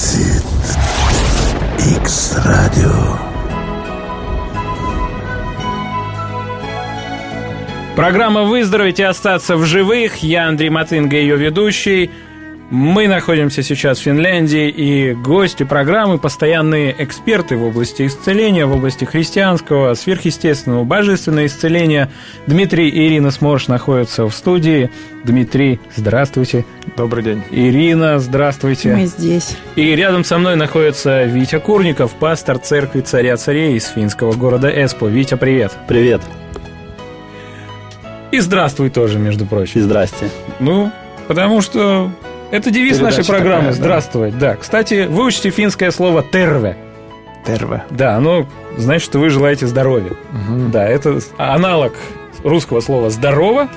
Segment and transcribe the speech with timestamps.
[0.00, 0.44] просит
[1.78, 3.18] X-Radio.
[7.96, 10.22] Программа «Выздороветь и остаться в живых».
[10.22, 12.10] Я Андрей Матынга, ее ведущий.
[12.70, 19.04] Мы находимся сейчас в Финляндии, и гости программы– постоянные эксперты в области исцеления, в области
[19.04, 22.10] христианского, сверхъестественного, божественного исцеления.
[22.46, 24.88] Дмитрий и Ирина Сморш находятся в студии.
[25.24, 26.64] Дмитрий, здравствуйте.
[27.00, 27.42] Добрый день.
[27.50, 28.94] Ирина, здравствуйте.
[28.94, 29.56] Мы здесь.
[29.74, 35.06] И рядом со мной находится Витя Курников, пастор церкви царя царей из финского города Эспо.
[35.06, 35.72] Витя, привет.
[35.88, 36.20] Привет.
[38.32, 39.80] И здравствуй тоже, между прочим.
[39.80, 40.28] И здрасте.
[40.58, 40.92] Ну,
[41.26, 42.12] потому что
[42.50, 43.76] это девиз Передача нашей программы такая, да.
[43.78, 44.38] «Здравствовать».
[44.38, 44.56] Да.
[44.56, 46.76] Кстати, выучите финское слово «терве».
[47.46, 47.82] Терве.
[47.88, 50.12] Да, оно значит, что вы желаете здоровья.
[50.70, 51.94] Да, это аналог
[52.44, 53.70] русского слова «здорово»,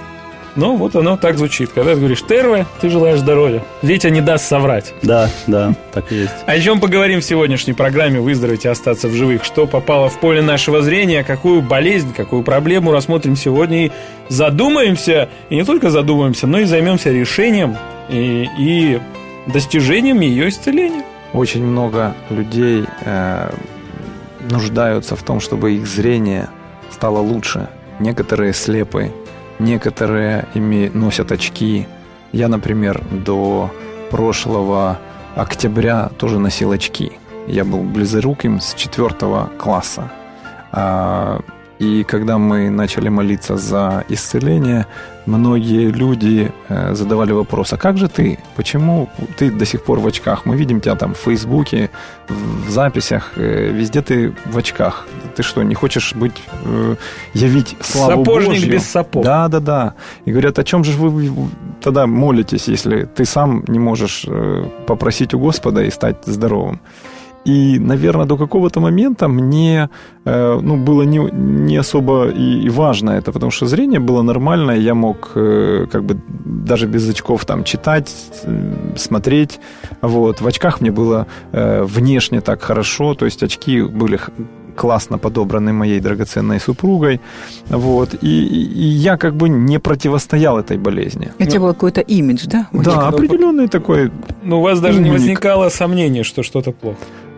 [0.56, 1.72] но вот оно так звучит.
[1.74, 3.64] Когда ты говоришь «терве», ты желаешь здоровья.
[3.82, 4.94] Витя не даст соврать.
[5.02, 6.34] Да, да, так и есть.
[6.46, 9.44] О чем поговорим в сегодняшней программе «Выздороветь и остаться в живых».
[9.44, 13.92] Что попало в поле нашего зрения, какую болезнь, какую проблему рассмотрим сегодня и
[14.30, 17.78] задумаемся, и не только задумаемся, но и займемся решением
[18.10, 19.02] и, и
[19.48, 21.04] достижением ее исцеления.
[21.34, 23.50] Очень много людей э,
[24.50, 26.50] нуждаются в том, чтобы их зрение
[26.92, 27.70] стало лучше.
[28.00, 29.12] Некоторые слепы,
[29.60, 31.88] некоторые ими носят очки.
[32.32, 33.72] Я, например, до
[34.12, 35.00] прошлого
[35.36, 37.14] октября тоже носил очки.
[37.48, 40.12] Я был близоруким с четвертого класса.
[41.84, 44.86] И когда мы начали молиться за исцеление,
[45.26, 48.40] многие люди э, задавали вопрос, а как же ты?
[48.56, 50.46] Почему ты до сих пор в очках?
[50.46, 51.90] Мы видим тебя там в Фейсбуке,
[52.30, 55.06] в записях, э, везде ты в очках.
[55.36, 56.96] Ты что, не хочешь быть, э,
[57.34, 58.72] явить славу Сапожник Божью?
[58.72, 59.26] без сапог.
[59.26, 59.94] Да, да, да.
[60.26, 61.50] И говорят, о чем же вы
[61.82, 64.26] тогда молитесь, если ты сам не можешь
[64.88, 66.80] попросить у Господа и стать здоровым?
[67.46, 69.90] И, наверное, до какого-то момента мне
[70.26, 71.20] э, ну, было не,
[71.68, 76.04] не особо и, и важно это, потому что зрение было нормальное, я мог э, как
[76.04, 76.18] бы
[76.66, 78.14] даже без очков там читать,
[78.46, 79.60] э, смотреть.
[80.02, 80.42] Вот.
[80.42, 84.20] В очках мне было э, внешне так хорошо, то есть очки были
[84.76, 87.20] классно подобраны моей драгоценной супругой.
[87.70, 88.16] Вот.
[88.24, 91.32] И, и- я как бы не противостоял этой болезни.
[91.40, 92.68] У тебя был какой-то имидж, да?
[92.72, 94.12] Да, определенный такой
[94.44, 96.98] Ну, у вас даже не возникало сомнения, что что-то плохо.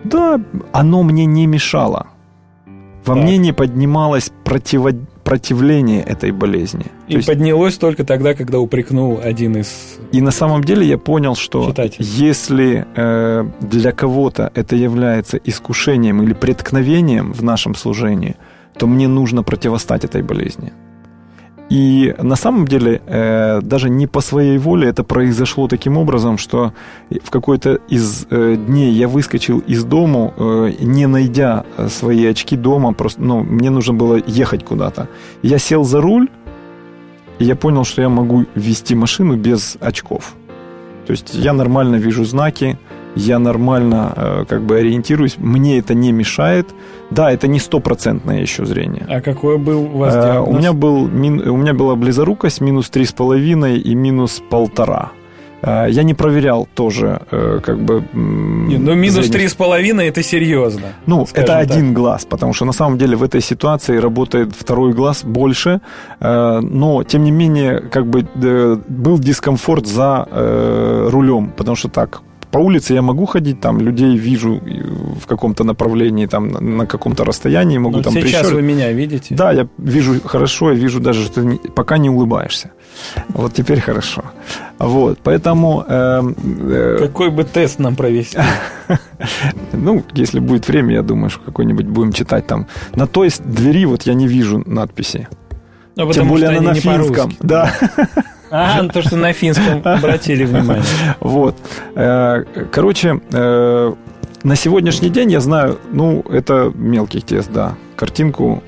[0.09, 0.39] Да,
[0.71, 2.07] оно мне не мешало.
[3.05, 3.23] Во Так.
[3.23, 6.85] мне не поднималось противо- противление этой болезни.
[7.07, 9.99] И То есть- поднялось только тогда, когда упрекнул один из...
[10.11, 12.03] и на самом деле я понял, что Читатель.
[12.03, 18.35] если э, для кого-то это является искушением или преткновением в нашем служении,
[18.77, 20.73] то мне нужно противостать этой болезни.
[21.69, 26.73] И на самом деле э, даже не по своей воле это произошло таким образом, что
[27.23, 32.93] в какой-то из э, дней я выскочил из дому, э, не найдя свои очки дома,
[32.93, 35.07] просто, ну, мне нужно было ехать куда-то.
[35.41, 36.29] Я сел за руль,
[37.39, 40.35] и я понял, что я могу вести машину без очков.
[41.07, 42.77] То есть я нормально вижу знаки,
[43.15, 46.67] я нормально э, как бы ориентируюсь, мне это не мешает.
[47.11, 49.05] Да, это не стопроцентное еще зрение.
[49.07, 50.47] А какой был у вас Э, диагноз?
[50.49, 55.11] у меня был у меня была близорукость минус три с половиной и минус полтора.
[55.61, 57.21] Э, Я не проверял тоже,
[57.63, 58.03] как бы.
[58.13, 60.87] Не, ну, минус три с половиной– это серьезно.
[61.05, 61.61] Ну, это так.
[61.61, 65.79] один глаз, потому что на самом деле в этой ситуации работает второй глаз больше,
[66.19, 68.27] но тем не менее, как бы
[68.89, 70.27] был дискомфорт за
[71.11, 72.21] рулем, потому что так.
[72.55, 74.59] По улице я могу ходить, там людей вижу э,
[75.21, 79.35] в каком-то направлении, там на- каком-то расстоянии могу Ну, там сейчас прищур- вы меня видите.
[79.35, 82.69] Да, я вижу хорошо, я вижу даже, что ты не- пока не улыбаешься.
[83.27, 84.21] Вот теперь хорошо.
[84.79, 86.35] Вот, поэтому, эм,
[86.71, 88.37] э, Какой бы тест нам провести?
[89.73, 92.65] ну, если будет время, я думаю, что какой-нибудь будем читать там.
[92.95, 95.27] На той двери вот я не вижу надписи.
[95.97, 97.33] Ну, Тем более она на не финском.
[97.41, 97.71] Да,
[98.51, 100.83] А, ну, то, что на финском обратили внимание.
[101.19, 101.55] вот.
[101.95, 103.93] Э, Короче, э,
[104.43, 107.73] на сегодняшний день я знаю, ну, это мелкий тест, да.
[107.95, 108.61] Картинку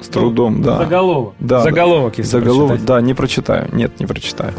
[0.00, 0.78] с трудом, да.
[0.78, 1.34] Заголовок.
[1.40, 2.86] Да, Заголовок, если Заголовок, прочитать.
[2.86, 3.68] да, не прочитаю.
[3.72, 4.52] Нет, не прочитаю.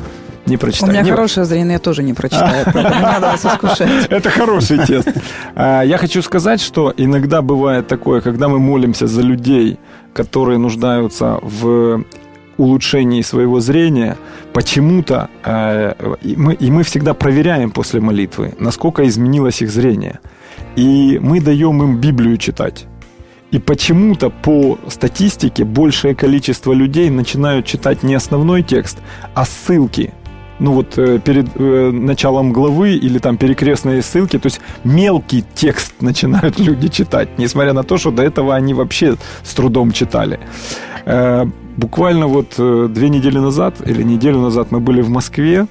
[0.45, 0.91] Не У прочитаю.
[0.93, 3.89] меня Не- хорошее зрение, я тоже не прочитаю, не надо вас искушать.
[4.09, 5.09] Это хороший тест.
[5.55, 9.77] А, Я хочу сказать, что иногда бывает такое, когда мы молимся за людей,
[10.13, 12.03] которые нуждаются в
[12.57, 14.17] улучшении своего зрения,
[14.53, 20.19] почему-то э, и мы, и мы всегда проверяем после молитвы, насколько изменилось их зрение.
[20.75, 22.85] И мы даем им Библию читать.
[23.51, 28.97] И почему-то по статистике большее количество людей начинают читать не основной текст,
[29.33, 30.13] а ссылки
[30.59, 35.93] ну вот э, перед э, началом главы или там перекрестные ссылки, то есть мелкий текст
[36.01, 40.39] начинают люди читать, несмотря на то, что до этого они вообще с трудом читали.
[41.05, 41.45] Э,
[41.77, 45.67] буквально вот э, две недели назад или неделю назад мы были в Москве,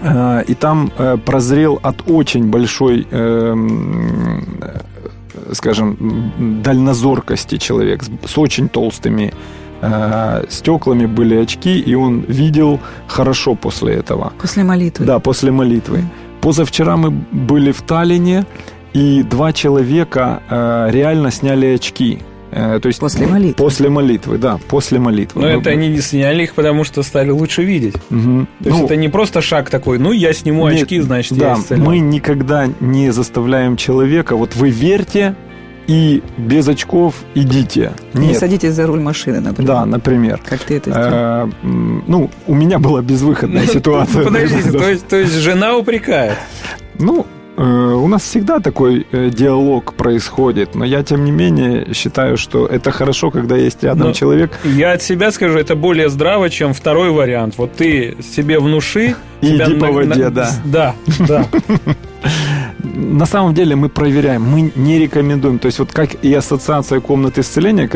[0.00, 3.06] э, и там э, прозрел от очень большой
[5.52, 9.32] скажем, дальнозоркости человек с, очень толстыми
[10.50, 14.32] стеклами были очки, и он видел хорошо после этого.
[14.38, 15.06] После молитвы.
[15.06, 16.02] Да, после молитвы.
[16.40, 18.44] Позавчера мы были в Таллине,
[18.92, 20.42] и два человека
[20.90, 22.18] реально сняли очки.
[22.50, 23.54] Э, то есть После молитвы.
[23.64, 25.42] После молитвы, да, после молитвы.
[25.42, 27.94] Но Мы- это они не сняли их, потому что стали лучше видеть.
[28.10, 28.48] Мгм.
[28.62, 31.54] То есть Ну, это не просто шаг такой, ну, я сниму Нет, очки, значит, я
[31.54, 31.84] да, исцелен.
[31.84, 35.34] мы никогда не заставляем человека, вот вы верьте
[35.86, 37.92] и без очков идите.
[38.14, 38.38] Не Нет.
[38.38, 39.66] садитесь за руль машины, например.
[39.74, 40.40] Да, например.
[40.46, 41.08] Как ты это сделал.
[41.10, 44.24] Э, м, ну, у меня была безвыходная ситуация.
[44.24, 46.36] Подождите, то есть, то есть жена упрекает.
[46.98, 47.26] Ну,
[47.62, 52.90] у нас всегда такой э, диалог происходит, но я, тем не менее, считаю, что это
[52.90, 57.10] хорошо, когда есть рядом Но- человек, Я от себя скажу, это более здраво, чем второй
[57.10, 57.54] вариант.
[57.58, 59.16] Вот ты себе внуши.
[59.40, 60.50] И иди по на- воде, на- да.
[60.64, 60.94] Да,
[61.28, 61.44] да.
[63.00, 65.60] На самом деле мы проверяем, мы не рекомендуем.
[65.60, 67.88] То есть вот как и ассоциация комнат исцеления,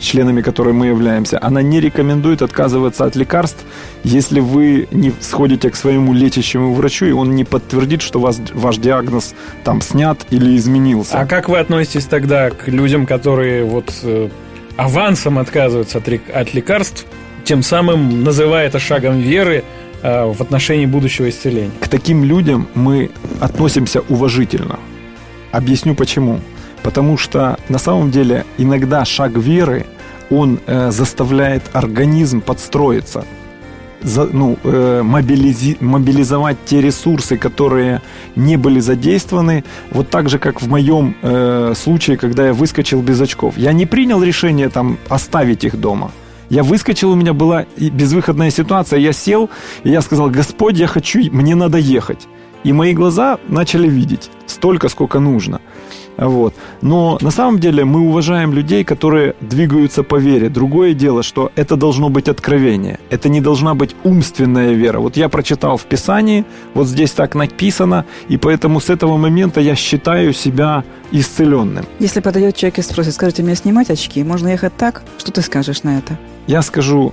[0.00, 3.62] членами которой мы являемся, она не рекомендует отказываться от лекарств,
[4.04, 8.78] если вы не сходите к своему лечащему врачу, и он не подтвердит, что вас, ваш
[8.78, 9.34] диагноз
[9.64, 11.20] там снят или изменился.
[11.20, 14.30] А как вы относитесь тогда к людям, которые вот э,
[14.78, 17.04] авансом отказываются от, от лекарств,
[17.44, 19.62] тем самым называя это шагом веры
[20.02, 21.70] в отношении будущего исцеления?
[21.80, 23.10] К таким людям мы
[23.40, 24.78] относимся уважительно.
[25.52, 26.40] Объясню почему.
[26.82, 29.86] Потому что на самом деле иногда шаг веры,
[30.30, 33.24] он э, заставляет организм подстроиться,
[34.02, 38.00] за- ну, э, мобилизи- мобилизовать те ресурсы, которые
[38.34, 43.20] не были задействованы, вот так же, как в моем э, случае, когда я выскочил без
[43.20, 43.54] очков.
[43.58, 46.10] Я не принял решение там оставить их дома.
[46.52, 48.98] Я выскочил, у меня была безвыходная ситуация.
[48.98, 49.48] Я сел,
[49.84, 52.28] и я сказал, Господь, я хочу, мне надо ехать.
[52.62, 55.62] И мои глаза начали видеть столько, сколько нужно.
[56.16, 56.54] Вот.
[56.82, 60.48] Но на самом деле мы уважаем людей, которые двигаются по вере.
[60.48, 62.98] Другое дело, что это должно быть откровение.
[63.10, 65.00] Это не должна быть умственная вера.
[65.00, 66.44] Вот я прочитал в Писании,
[66.74, 71.84] вот здесь так написано, и поэтому с этого момента я считаю себя исцеленным.
[71.98, 74.22] Если подойдет человек и спросит, скажите, мне снимать очки?
[74.22, 75.02] Можно ехать так?
[75.18, 76.18] Что ты скажешь на это?
[76.46, 77.12] Я скажу,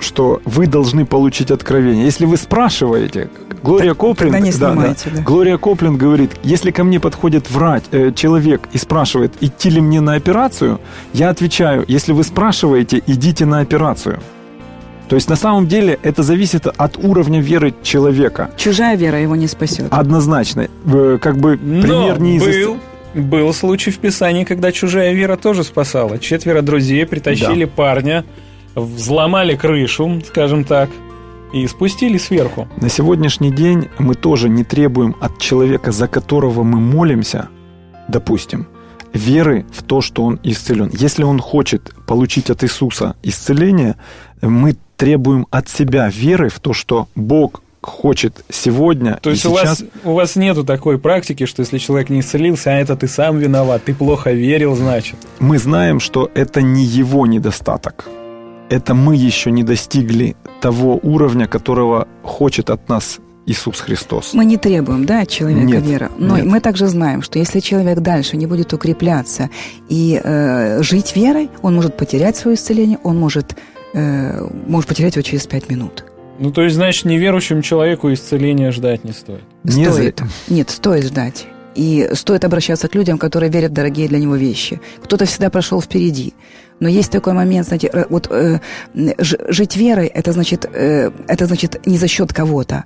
[0.00, 2.04] что вы должны получить откровение.
[2.04, 3.28] Если вы спрашиваете,
[3.64, 4.30] Глория Коплин...
[4.30, 4.94] Тогда не да, да.
[5.16, 5.22] да.
[5.22, 10.02] Глория Коплин говорит, если ко мне подходит врач, э, человек и спрашивает, идти ли мне
[10.02, 10.80] на операцию,
[11.14, 14.20] я отвечаю, если вы спрашиваете, идите на операцию.
[15.08, 18.50] То есть на самом деле это зависит от уровня веры человека.
[18.58, 19.86] Чужая вера его не спасет.
[19.90, 20.68] Однозначно.
[20.84, 22.42] Э, Как бы пример Но не из...
[22.42, 22.76] был,
[23.14, 26.18] был случай в Писании, когда чужая вера тоже спасала.
[26.18, 28.26] Четверо друзей притащили парня,
[28.74, 30.90] взломали крышу, скажем так,
[31.54, 32.68] и спустили сверху.
[32.76, 37.48] На сегодняшний день мы тоже не требуем от человека, за которого мы молимся,
[38.08, 38.66] допустим,
[39.12, 40.90] веры в то, что он исцелен.
[40.92, 43.94] Если он хочет получить от Иисуса исцеление,
[44.42, 49.80] мы требуем от себя веры в то, что Бог хочет сегодня То есть у сейчас.
[49.80, 53.38] вас, у вас нету такой практики, что если человек не исцелился, а это ты сам
[53.38, 55.16] виноват, ты плохо верил, значит.
[55.38, 58.08] Мы знаем, что это не его недостаток.
[58.74, 64.34] Это мы еще не достигли того уровня, которого хочет от нас Иисус Христос.
[64.34, 66.10] Мы не требуем, да, от человека Нет, веры.
[66.18, 66.46] Но нет.
[66.46, 69.48] мы также знаем, что если человек дальше не будет укрепляться
[69.88, 73.54] и э, жить верой, он может потерять свое исцеление, он может,
[73.92, 76.04] э, может потерять его через пять минут.
[76.40, 79.44] Ну, то есть, значит, неверующему человеку исцеления ждать не стоит.
[79.62, 80.18] Не стоит.
[80.18, 81.46] за- Нет, стоит ждать.
[81.74, 84.80] И стоит обращаться к людям, которые верят в дорогие для него вещи.
[85.02, 86.34] Кто-то всегда прошел впереди.
[86.80, 88.58] Но есть такой момент, знаете, э, вот э,
[89.18, 92.84] жить верой, это значит, э, это значит не за счет кого-то.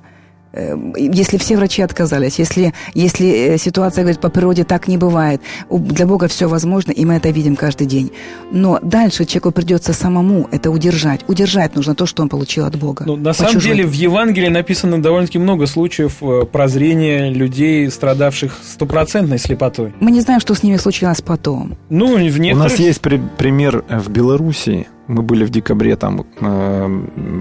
[0.59, 5.41] Э, Если все врачи отказались, если, если э, ситуация говорит, по природе так не бывает,
[5.69, 8.11] у- для Бога все возможно, и мы это видим каждый день.
[8.53, 11.21] Но дальше человеку придется самому это удержать.
[11.29, 13.05] Удержать нужно то, что он получил от Бога.
[13.07, 13.71] Ну, на самом чужой.
[13.77, 19.93] деле в Евангелии написано довольно-таки много случаев э, прозрения людей, страдавших стопроцентной слепотой.
[20.01, 21.77] Мы не знаем, что с ними случилось потом.
[21.91, 22.73] Ну, в У некоторых...
[22.73, 24.87] нас есть при- пример в Белоруссии.
[25.07, 26.68] Мы были в декабре, там э,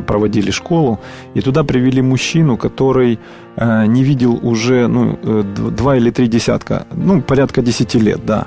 [0.08, 1.00] проводили школу,
[1.36, 3.20] и туда привели мужчину, который
[3.58, 5.44] э, не видел уже ну, э,
[5.77, 8.46] два или три десятка, ну, порядка десяти лет, да.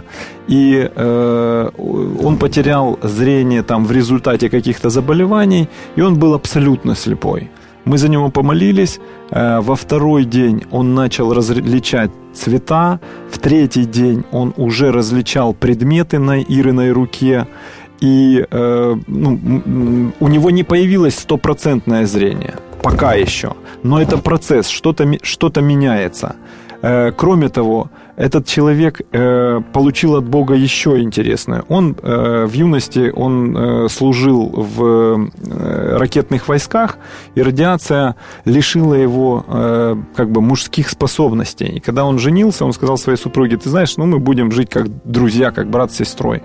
[0.49, 1.71] И э,
[2.25, 7.51] он потерял зрение там в результате каких-то заболеваний, и он был абсолютно слепой.
[7.85, 9.01] Мы за него помолились.
[9.31, 13.01] Э, во второй день он начал различать цвета.
[13.31, 17.47] В третий день он уже различал предметы на Ириной руке.
[18.01, 22.55] И э, ну, у него не появилось стопроцентное зрение.
[22.83, 23.53] Пока еще.
[23.83, 26.37] Но это процесс, что-то что меняется.
[26.83, 31.63] Э, кроме того, этот человек э, получил от Бога еще интересное.
[31.69, 36.99] Он э, в юности он э, служил в э, ракетных войсках,
[37.35, 38.15] и радиация
[38.47, 41.67] лишила его э, как бы мужских способностей.
[41.67, 44.87] И когда он женился, он сказал своей супруге: "Ты знаешь, ну мы будем жить как
[45.05, 46.43] друзья, как брат с сестрой".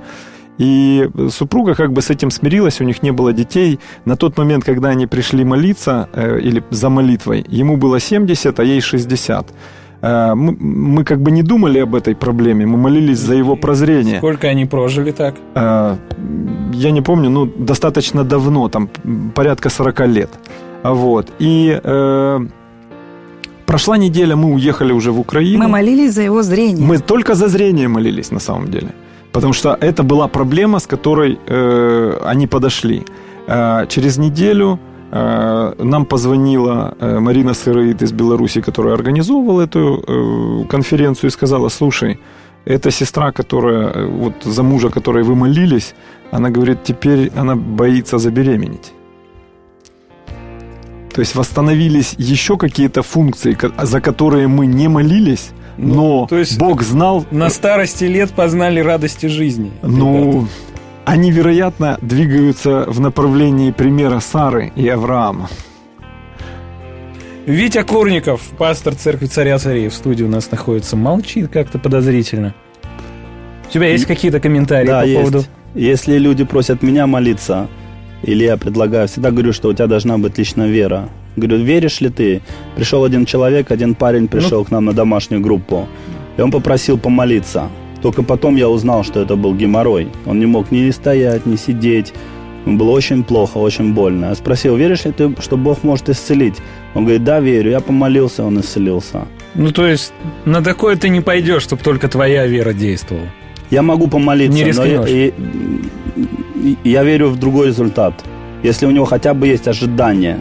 [0.57, 3.79] И супруга как бы с этим смирилась, у них не было детей.
[4.05, 8.63] На тот момент, когда они пришли молиться э, или за молитвой, ему было 70, а
[8.63, 9.47] ей 60.
[10.01, 14.17] Э, мы, мы как бы не думали об этой проблеме, мы молились за его прозрение.
[14.17, 15.35] Сколько они прожили так?
[15.55, 15.95] Э,
[16.73, 18.89] я не помню, ну, достаточно давно, там,
[19.33, 20.29] порядка 40 лет.
[20.83, 21.31] Вот.
[21.39, 22.47] И э,
[23.65, 25.63] прошла неделя, мы уехали уже в Украину.
[25.63, 26.85] Мы молились за его зрение.
[26.85, 28.89] Мы только за зрение молились, на самом деле.
[29.35, 33.03] Потому что это была проблема, с которой э, они подошли.
[33.47, 34.79] Э, через неделю
[35.17, 41.69] Э, нам позвонила э, Марина Сыроид из Беларуси, которая организовывала эту э, конференцию, и сказала,
[41.69, 42.19] слушай,
[42.65, 45.95] эта сестра, которая, вот за мужа, которой вы молились,
[46.31, 48.93] она говорит, теперь она боится забеременеть.
[51.13, 56.57] То есть восстановились еще какие-то функции, за которые мы не молились, ну, но то есть
[56.57, 57.25] Бог знал...
[57.31, 59.71] На старости лет познали радости жизни.
[59.81, 60.47] Ну, ребята
[61.05, 65.49] они, вероятно, двигаются в направлении примера Сары и Авраама.
[67.45, 72.55] Витя Курников, пастор церкви царя царей, в студии у нас находится, молчит как-то подозрительно.
[73.67, 75.19] У тебя есть какие-то комментарии да, по есть.
[75.19, 75.43] поводу?
[75.75, 77.67] Если люди просят меня молиться,
[78.23, 81.09] или я предлагаю, всегда говорю, что у тебя должна быть лично вера.
[81.35, 82.41] Говорю, веришь ли ты?
[82.75, 85.87] Пришел один человек, один парень пришел ну, к нам на домашнюю группу,
[86.37, 87.69] и он попросил помолиться.
[88.01, 90.07] Только потом я узнал, что это был геморрой.
[90.25, 92.13] Он не мог ни стоять, ни сидеть.
[92.65, 94.25] Было очень плохо, очень больно.
[94.25, 96.55] Я спросил, веришь ли ты, что Бог может исцелить?
[96.93, 97.71] Он говорит, да, верю.
[97.71, 99.27] Я помолился, он исцелился.
[99.55, 100.13] Ну, то есть
[100.45, 103.27] на такое ты не пойдешь, чтобы только твоя вера действовала?
[103.71, 105.33] Я могу помолиться, не но я, и,
[106.83, 108.23] я верю в другой результат.
[108.63, 110.39] Если у него хотя бы есть ожидание,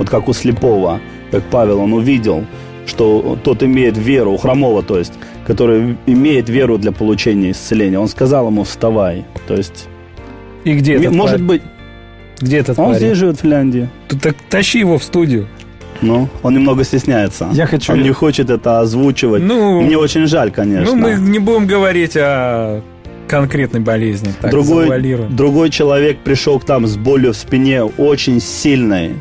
[0.00, 0.98] вот как у слепого,
[1.30, 2.46] как Павел, он увидел,
[2.86, 5.12] что тот имеет веру, у хромого, то есть,
[5.46, 7.98] который имеет веру для получения исцеления.
[7.98, 9.26] Он сказал ему, вставай.
[9.46, 9.88] То есть...
[10.64, 11.46] И где этот Может парень?
[11.46, 11.62] быть...
[12.40, 12.98] Где этот Он парень?
[12.98, 13.90] здесь живет, в Финляндии.
[14.08, 15.48] Ты так тащи его в студию.
[16.00, 17.50] Ну, он немного стесняется.
[17.52, 17.92] Я хочу...
[17.92, 19.42] Он не хочет это озвучивать.
[19.42, 20.94] Ну, Мне очень жаль, конечно.
[20.94, 22.80] Ну, мы не будем говорить о
[23.28, 24.32] конкретной болезни.
[24.40, 29.16] Так, другой, другой человек пришел к там с болью в спине очень сильной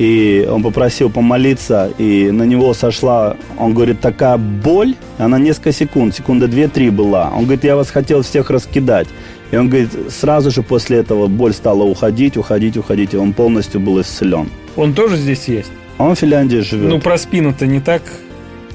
[0.00, 6.14] и он попросил помолиться, и на него сошла, он говорит, такая боль, она несколько секунд,
[6.14, 7.30] секунда две-три была.
[7.36, 9.08] Он говорит, я вас хотел всех раскидать.
[9.50, 13.78] И он говорит, сразу же после этого боль стала уходить, уходить, уходить, и он полностью
[13.78, 14.48] был исцелен.
[14.74, 15.72] Он тоже здесь есть?
[15.98, 16.88] Он в Финляндии живет.
[16.88, 18.00] Ну, про спину-то не так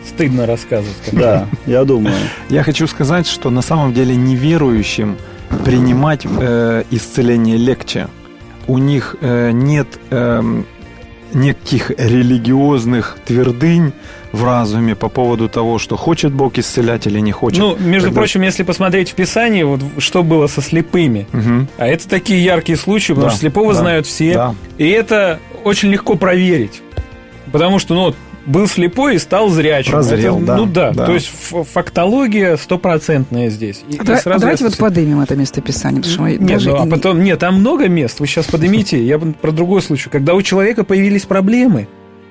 [0.05, 1.09] стыдно рассказывать.
[1.11, 2.13] Да, я думаю.
[2.49, 5.17] Я хочу сказать, что на самом деле неверующим
[5.63, 8.09] принимать э, исцеление легче.
[8.67, 10.63] У них э, нет э,
[11.35, 13.93] неких религиозных твердынь
[14.31, 17.59] в разуме по поводу того, что хочет Бог исцелять или не хочет.
[17.59, 18.21] Ну, между Когда...
[18.21, 21.67] прочим, если посмотреть в Писании, вот что было со слепыми, угу.
[21.77, 24.55] а это такие яркие случаи, потому да, что слепого да, знают все, да.
[24.77, 26.81] и это очень легко проверить.
[27.51, 28.15] Потому что, ну,
[28.45, 29.91] был слепой и стал зрячим.
[29.91, 30.57] Прозрел, это, да.
[30.57, 31.31] Ну да, да, то есть
[31.73, 33.83] фактология стопроцентная здесь.
[33.89, 36.01] И, да, и сразу давайте вот подымем это местописание.
[36.01, 39.51] Потому что нет, ну, а потом, нет, там много мест, вы сейчас поднимите, я про
[39.51, 40.09] другой случай.
[40.09, 41.87] Когда у человека появились проблемы,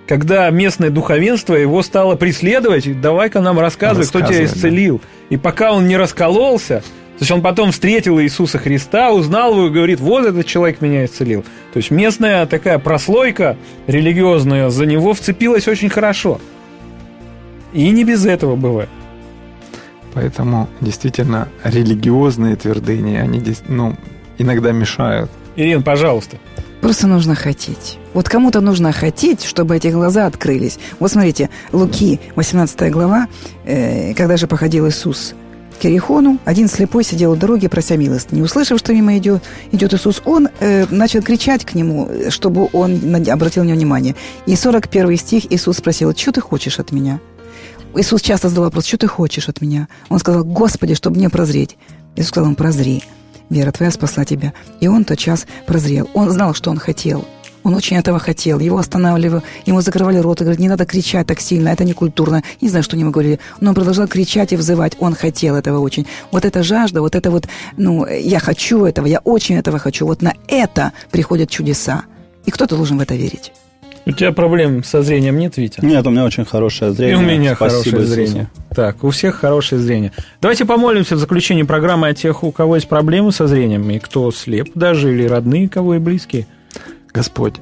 [0.07, 4.99] когда местное духовенство его стало преследовать, давай-ка нам рассказывай, кто тебя исцелил.
[4.99, 5.35] Да.
[5.35, 6.83] И пока он не раскололся,
[7.19, 11.05] то есть он потом встретил Иисуса Христа, узнал его и говорит, вот этот человек меня
[11.05, 11.45] исцелил.
[11.73, 13.57] То есть местная такая прослойка
[13.87, 16.41] религиозная за него вцепилась очень хорошо.
[17.73, 18.89] И не без этого бывает.
[20.13, 23.97] Поэтому действительно религиозные твердыни, они ну,
[24.39, 25.31] иногда мешают.
[25.55, 26.39] Ирина, пожалуйста.
[26.81, 27.99] Просто нужно хотеть.
[28.13, 30.79] Вот кому-то нужно хотеть, чтобы эти глаза открылись.
[30.99, 33.29] Вот смотрите, Луки, 18 глава,
[33.65, 35.35] э, когда же походил Иисус
[35.81, 38.35] к Ерехону, один слепой сидел у дороги, прося милости.
[38.35, 43.01] Не услышав, что мимо идет, идет Иисус, он э, начал кричать к нему, чтобы он
[43.29, 44.15] обратил на него внимание.
[44.47, 47.21] И 41 стих Иисус спросил, что ты хочешь от меня?
[47.97, 49.89] Иисус часто задал вопрос, что ты хочешь от меня?
[50.09, 51.77] Он сказал, Господи, чтобы мне прозреть.
[52.17, 53.03] Иисус сказал ему, прозри,
[53.51, 54.53] вера твоя спасла тебя.
[54.81, 56.09] И он тот час прозрел.
[56.15, 57.25] Он знал, что он хотел.
[57.65, 58.59] Он очень этого хотел.
[58.61, 62.43] Его останавливали, ему закрывали рот и говорят, не надо кричать так сильно, это не культурно.
[62.61, 63.41] Не знаю, что ему говорили.
[63.61, 64.97] Но он продолжал кричать и взывать.
[64.99, 66.07] Он хотел этого очень.
[66.31, 70.07] Вот эта жажда, вот это вот, ну, я хочу этого, я очень этого хочу.
[70.07, 72.05] Вот на это приходят чудеса.
[72.45, 73.51] И кто-то должен в это верить.
[74.07, 75.83] У тебя проблем со зрением нет, Витя?
[75.83, 77.17] Нет, у меня очень хорошее зрение.
[77.17, 78.15] И у меня Спасибо хорошее Иисусу.
[78.15, 78.51] зрение.
[78.75, 80.13] Так, у всех хорошее зрение.
[80.43, 84.31] Давайте помолимся в заключении программы о тех, у кого есть проблемы со зрением, и кто
[84.31, 86.47] слеп даже, или родные, кого и близкие.
[87.15, 87.55] Господь,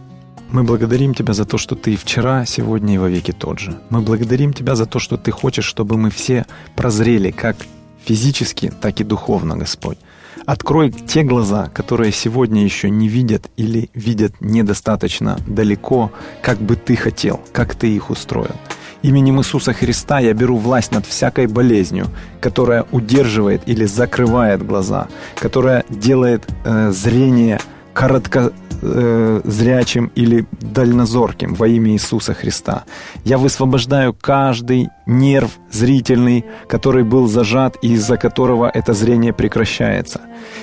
[0.51, 3.79] мы благодарим Тебя за то, что Ты вчера, сегодня и вовеки тот же.
[3.91, 7.57] Мы благодарим Тебя за то, что Ты хочешь, чтобы мы все прозрели как
[8.03, 9.99] физически, так и духовно, Господь.
[10.47, 16.97] Открой те глаза, которые сегодня еще не видят или видят недостаточно далеко, как бы Ты
[16.97, 18.57] хотел, как Ты их устроил.
[19.03, 22.07] Именем Иисуса Христа я беру власть над всякой болезнью,
[22.41, 27.61] которая удерживает или закрывает глаза, которая делает э, зрение
[27.95, 32.85] коротко э, зрячим или дальнозорким во имя Иисуса Христа.
[33.25, 40.21] Я высвобождаю каждый нерв зрительный, который был зажат и из-за которого это зрение прекращается.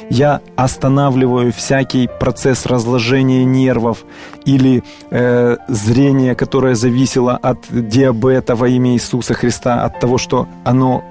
[0.10, 4.06] Я останавливаю всякий процесс разложения нервов
[4.46, 11.04] или э, зрение, которое зависело от диабета во имя Иисуса Христа, от того, что оно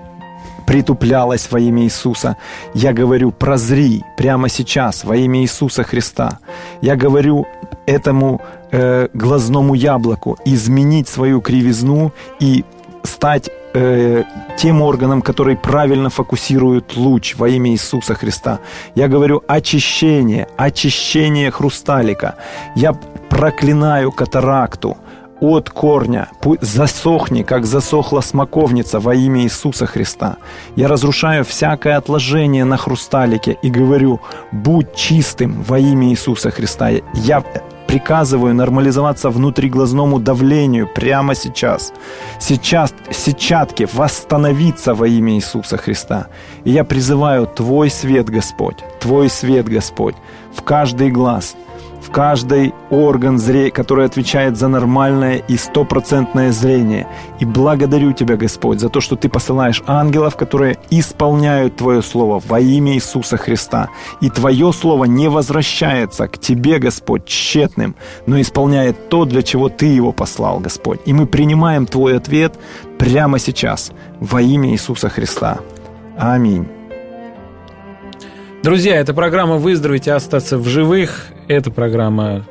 [0.68, 2.36] притуплялось во имя Иисуса.
[2.74, 6.38] Я говорю, прозри прямо сейчас во имя Иисуса Христа.
[6.82, 7.46] Я говорю
[7.86, 12.64] этому э, глазному яблоку изменить свою кривизну и
[13.02, 14.24] стать э,
[14.58, 18.58] тем органом, который правильно фокусирует луч во имя Иисуса Христа.
[18.94, 22.34] Я говорю очищение, очищение хрусталика.
[22.76, 22.92] Я
[23.30, 24.98] проклинаю катаракту
[25.40, 26.28] от корня.
[26.60, 30.36] Засохни, как засохла смоковница во имя Иисуса Христа.
[30.76, 34.20] Я разрушаю всякое отложение на хрусталике и говорю,
[34.52, 36.90] будь чистым во имя Иисуса Христа.
[37.14, 37.42] Я
[37.86, 41.92] приказываю нормализоваться внутриглазному давлению прямо сейчас.
[42.38, 46.26] Сейчас сетчатки восстановиться во имя Иисуса Христа.
[46.64, 50.16] И я призываю Твой свет, Господь, Твой свет, Господь,
[50.54, 51.56] в каждый глаз–
[52.08, 57.06] в каждый орган зрения, который отвечает за нормальное и стопроцентное зрение.
[57.38, 62.60] И благодарю Тебя, Господь, за то, что Ты посылаешь ангелов, которые исполняют Твое Слово во
[62.60, 63.88] имя Иисуса Христа.
[64.22, 67.94] И Твое Слово не возвращается к Тебе, Господь, тщетным,
[68.26, 71.00] но исполняет то, для чего Ты его послал, Господь.
[71.04, 72.58] И мы принимаем Твой ответ
[72.98, 75.58] прямо сейчас во имя Иисуса Христа.
[76.16, 76.66] Аминь.
[78.62, 81.32] Друзья, эта программа «Выздороветь и остаться в живых».
[81.48, 82.44] Эта программа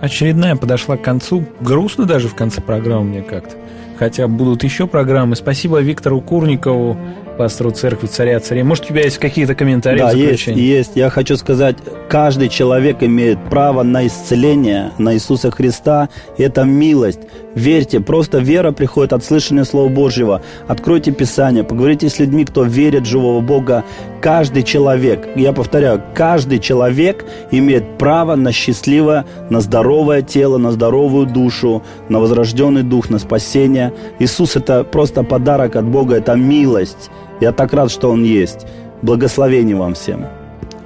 [0.00, 1.44] очередная подошла к концу.
[1.60, 3.56] Грустно даже в конце программы мне как-то.
[3.98, 5.36] Хотя будут еще программы.
[5.36, 6.96] Спасибо Виктору Курникову,
[7.36, 8.62] пастору церкви царя царей.
[8.62, 10.92] Может, у тебя есть какие-то комментарии Да, есть, есть.
[10.94, 11.76] Я хочу сказать,
[12.08, 16.08] каждый человек имеет право на исцеление, на Иисуса Христа.
[16.38, 17.20] Это милость.
[17.58, 20.42] Верьте, просто вера приходит от слышания Слова Божьего.
[20.68, 23.84] Откройте Писание, поговорите с людьми, кто верит в живого Бога.
[24.20, 31.26] Каждый человек, я повторяю, каждый человек имеет право на счастливое, на здоровое тело, на здоровую
[31.26, 33.92] душу, на возрожденный дух, на спасение.
[34.20, 37.10] Иисус– это просто подарок от Бога, это милость.
[37.40, 38.68] Я так рад, что Он есть.
[39.02, 40.26] Благословений вам всем.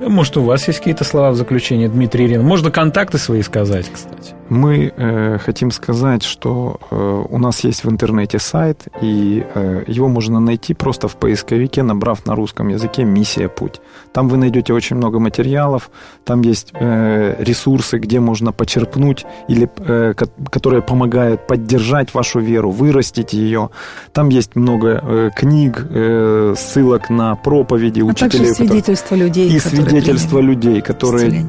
[0.01, 2.43] Может, у вас есть какие-то слова в заключение, Дмитрий Ирин?
[2.43, 4.35] Можно контакты свои сказать, кстати.
[4.53, 10.09] Мы э, хотим сказать, что э, у нас есть в интернете сайт, и э, его
[10.09, 13.49] можно найти просто в поисковике, набрав на русском языке «Миссия.
[13.49, 13.81] Путь».
[14.13, 15.91] Там вы найдете очень много материалов,
[16.25, 22.71] там есть э, ресурсы, где можно почерпнуть, или, э, ко- которые помогают поддержать вашу веру,
[22.71, 23.71] вырастить ее.
[24.13, 28.31] Там есть много э, книг, э, ссылок на проповеди А учителей.
[28.31, 31.47] также которые- свидетельства людей, и которые свидетельства людей, которые,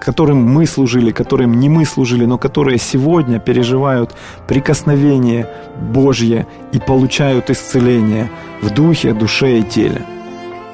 [0.00, 4.14] которым мы служили, которым не мы служили, но которые сегодня переживают
[4.46, 5.46] прикосновение
[5.80, 8.30] Божье и получают исцеление
[8.62, 10.02] в духе, душе и теле.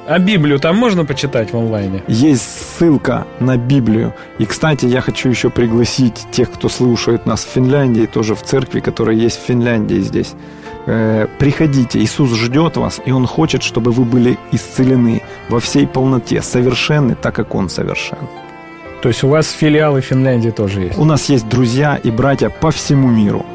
[0.06, 2.02] А Библию там можно почитать в онлайне?
[2.08, 4.12] Есть ссылка на Библию.
[4.38, 8.80] И, кстати, я хочу еще пригласить тех, кто слушает нас в Финляндии, тоже в церкви,
[8.80, 10.34] которая есть в Финляндии здесь.
[10.86, 16.42] Э, Приходите, Иисус ждет вас, и Он хочет, чтобы вы были исцелены во всей полноте,
[16.42, 18.18] совершенны, так как Он совершен.
[19.02, 20.98] То есть у вас филиалы в Финляндии тоже есть?
[20.98, 23.46] У нас есть друзья и братья по всему миру.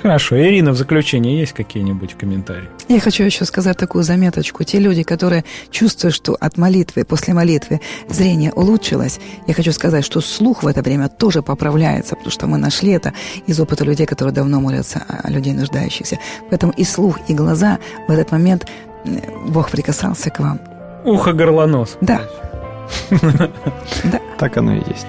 [0.00, 0.38] Хорошо.
[0.38, 2.68] Ирина, в заключение есть какие-нибудь комментарии?
[2.88, 4.62] Я хочу еще сказать такую заметочку.
[4.62, 10.20] Те люди, которые чувствуют, что от молитвы, после молитвы зрение улучшилось, я хочу сказать, что
[10.20, 13.14] слух в это время тоже поправляется, потому что мы нашли это
[13.46, 16.18] из опыта людей, которые давно молятся о людей нуждающихся.
[16.50, 18.66] Поэтому и слух, и глаза в этот момент
[19.48, 20.60] Бог прикасался к вам.
[21.04, 21.96] Ухо, горлонос.
[22.02, 22.22] Да.
[23.10, 24.20] Да.
[24.38, 25.06] Так оно и есть.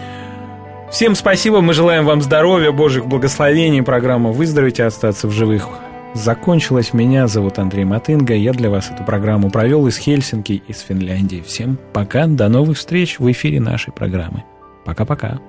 [0.91, 3.81] Всем спасибо, мы желаем вам здоровья, Божьих благословений.
[3.81, 5.67] Программа «Выздоровите, остаться в живых»
[6.15, 6.93] закончилась.
[6.93, 8.33] Меня зовут Андрей Матынга.
[8.33, 11.43] Я для вас эту программу провел из Хельсинки, из Финляндии.
[11.45, 14.43] Всем пока, до новых встреч в эфире нашей программы.
[14.85, 15.39] Пока-пока.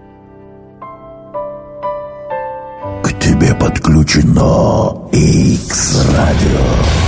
[3.03, 7.06] К тебе подключено X-Radio.